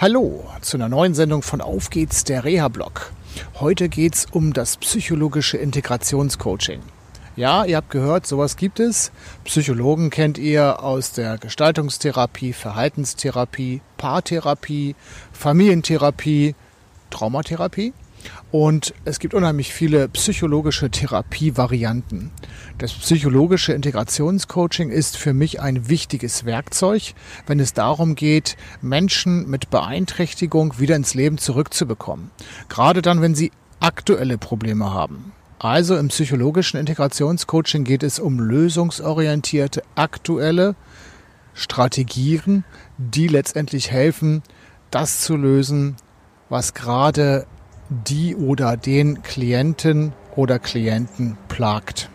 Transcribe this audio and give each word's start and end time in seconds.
Hallo 0.00 0.42
zu 0.60 0.76
einer 0.76 0.88
neuen 0.88 1.14
Sendung 1.14 1.42
von 1.42 1.60
Auf 1.60 1.88
geht's, 1.88 2.24
der 2.24 2.42
Reha-Blog. 2.42 3.12
Heute 3.60 3.88
geht's 3.88 4.26
um 4.32 4.52
das 4.52 4.76
psychologische 4.76 5.56
Integrationscoaching. 5.56 6.80
Ja, 7.36 7.64
ihr 7.64 7.76
habt 7.76 7.90
gehört, 7.90 8.26
sowas 8.26 8.56
gibt 8.56 8.80
es. 8.80 9.12
Psychologen 9.44 10.10
kennt 10.10 10.36
ihr 10.36 10.82
aus 10.82 11.12
der 11.12 11.38
Gestaltungstherapie, 11.38 12.52
Verhaltenstherapie, 12.52 13.82
Paartherapie, 13.96 14.96
Familientherapie, 15.32 16.56
Traumatherapie. 17.10 17.92
Und 18.50 18.94
es 19.04 19.18
gibt 19.18 19.34
unheimlich 19.34 19.72
viele 19.72 20.08
psychologische 20.08 20.90
Therapievarianten. 20.90 22.30
Das 22.78 22.92
psychologische 22.92 23.72
Integrationscoaching 23.72 24.90
ist 24.90 25.16
für 25.16 25.34
mich 25.34 25.60
ein 25.60 25.88
wichtiges 25.88 26.44
Werkzeug, 26.44 27.14
wenn 27.46 27.60
es 27.60 27.72
darum 27.72 28.14
geht, 28.14 28.56
Menschen 28.80 29.48
mit 29.48 29.70
Beeinträchtigung 29.70 30.78
wieder 30.78 30.96
ins 30.96 31.14
Leben 31.14 31.38
zurückzubekommen. 31.38 32.30
Gerade 32.68 33.02
dann, 33.02 33.22
wenn 33.22 33.34
sie 33.34 33.52
aktuelle 33.80 34.38
Probleme 34.38 34.92
haben. 34.92 35.32
Also 35.58 35.96
im 35.96 36.08
psychologischen 36.08 36.78
Integrationscoaching 36.78 37.84
geht 37.84 38.02
es 38.02 38.18
um 38.18 38.38
lösungsorientierte, 38.38 39.82
aktuelle 39.94 40.74
Strategien, 41.54 42.64
die 42.98 43.28
letztendlich 43.28 43.90
helfen, 43.90 44.42
das 44.90 45.20
zu 45.20 45.36
lösen, 45.36 45.96
was 46.48 46.74
gerade 46.74 47.46
die 48.06 48.36
oder 48.36 48.76
den 48.76 49.22
Klienten 49.22 50.12
oder 50.36 50.58
Klienten 50.58 51.36
plagt. 51.48 52.10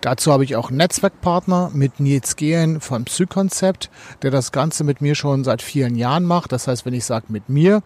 Dazu 0.00 0.32
habe 0.32 0.44
ich 0.44 0.56
auch 0.56 0.68
einen 0.68 0.76
Netzwerkpartner 0.78 1.70
mit 1.72 2.00
Nils 2.00 2.36
Gehen 2.36 2.80
von 2.80 3.04
Psykonzept, 3.04 3.90
der 4.22 4.30
das 4.30 4.52
Ganze 4.52 4.84
mit 4.84 5.00
mir 5.00 5.14
schon 5.14 5.42
seit 5.42 5.62
vielen 5.62 5.96
Jahren 5.96 6.24
macht. 6.24 6.52
Das 6.52 6.68
heißt, 6.68 6.84
wenn 6.84 6.94
ich 6.94 7.04
sage 7.04 7.26
mit 7.28 7.48
mir, 7.48 7.82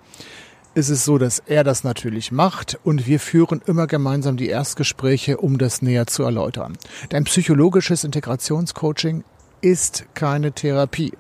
ist 0.75 0.89
es 0.89 1.05
so, 1.05 1.19
dass 1.19 1.41
er 1.41 1.65
das 1.65 1.85
natürlich 1.85 2.31
macht 2.31 2.79
und 2.85 3.07
wir 3.07 3.21
führen 3.21 3.61
immer 3.67 3.87
gemeinsam 3.87 4.37
die 4.37 4.49
Erstgespräche, 4.49 5.37
um 5.39 5.59
das 5.59 5.83
näher 5.83 6.07
zu 6.07 6.23
erläutern. 6.23 6.77
Denn 7.11 7.25
psychologisches 7.25 8.05
Integrationscoaching 8.05 9.25
ist 9.61 10.07
keine 10.15 10.53
Therapie 10.53 11.12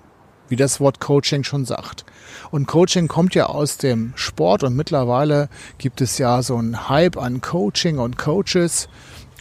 wie 0.50 0.56
das 0.56 0.80
Wort 0.80 1.00
Coaching 1.00 1.44
schon 1.44 1.64
sagt. 1.64 2.04
Und 2.50 2.66
Coaching 2.66 3.08
kommt 3.08 3.34
ja 3.34 3.46
aus 3.46 3.78
dem 3.78 4.12
Sport 4.16 4.62
und 4.62 4.76
mittlerweile 4.76 5.48
gibt 5.78 6.00
es 6.00 6.18
ja 6.18 6.42
so 6.42 6.56
einen 6.56 6.88
Hype 6.88 7.16
an 7.16 7.40
Coaching 7.40 7.98
und 7.98 8.18
Coaches. 8.18 8.88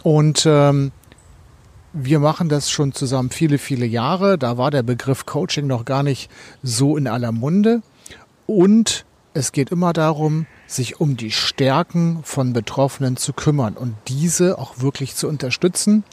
Und 0.04 0.46
ähm, 0.46 0.92
wir 1.92 2.20
machen 2.20 2.50
das 2.50 2.70
schon 2.70 2.94
zusammen 2.94 3.32
viele, 3.32 3.58
viele 3.58 3.86
Jahre. 3.86 4.38
Da 4.38 4.58
war 4.58 4.72
der 4.72 4.84
Begriff 4.84 5.26
Coaching 5.26 5.68
noch 5.68 5.86
gar 5.86 6.04
nicht 6.04 6.30
so 6.64 6.96
in 6.96 7.08
aller 7.08 7.32
Munde. 7.32 7.82
Und 8.46 9.06
es 9.34 9.52
geht 9.52 9.72
immer 9.72 9.94
darum, 9.94 10.46
sich 10.68 11.00
um 11.00 11.18
die 11.18 11.32
Stärken 11.32 12.20
von 12.24 12.54
Betroffenen 12.54 13.18
zu 13.18 13.34
kümmern 13.34 13.76
und 13.76 13.96
diese 14.08 14.58
auch 14.58 14.80
wirklich 14.80 15.16
zu 15.16 15.28
unterstützen. 15.28 16.04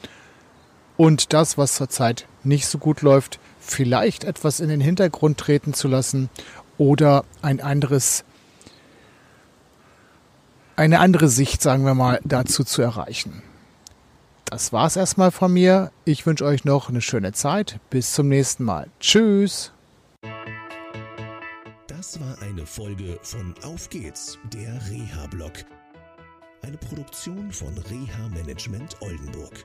Und 0.97 1.33
das, 1.33 1.59
was 1.59 1.75
zurzeit 1.75 2.27
nicht 2.43 2.67
so 2.67 2.79
gut 2.79 3.03
läuft, 3.03 3.39
vielleicht 3.67 4.25
etwas 4.25 4.61
in 4.61 4.69
den 4.69 4.81
Hintergrund 4.81 5.39
treten 5.39 5.75
zu 5.75 5.89
lassen 5.89 6.31
oder 6.79 7.25
ein 7.43 7.61
anderes, 7.61 8.25
eine 10.77 11.01
andere 11.01 11.29
Sicht, 11.29 11.63
sagen 11.63 11.85
wir 11.85 11.95
mal, 11.95 12.21
dazu 12.25 12.65
zu 12.65 12.83
erreichen. 12.83 13.43
Das 14.45 14.73
war's 14.73 14.97
erstmal 14.97 15.33
von 15.33 15.53
mir. 15.53 15.91
Ich 16.05 16.25
wünsche 16.25 16.45
euch 16.45 16.65
noch 16.65 16.89
eine 16.89 17.01
schöne 17.01 17.33
Zeit. 17.33 17.81
Bis 17.91 18.13
zum 18.13 18.29
nächsten 18.29 18.63
Mal. 18.63 18.89
Tschüss. 19.01 19.73
Das 21.89 22.21
war 22.21 22.41
eine 22.43 22.65
Folge 22.65 23.19
von 23.23 23.55
Auf 23.65 23.91
geht's, 23.91 24.39
der 24.53 24.81
Reha-Blog. 24.89 25.53
Eine 26.63 26.77
Produktion 26.77 27.51
von 27.51 27.77
Reha 27.77 28.29
Management 28.29 28.97
Oldenburg. 29.01 29.65